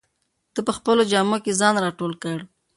ده 0.53 0.61
په 0.67 0.71
خپلو 0.77 1.01
جامو 1.11 1.37
کې 1.43 1.57
ځان 1.59 1.75
راټول 1.85 2.13
کړ. 2.23 2.37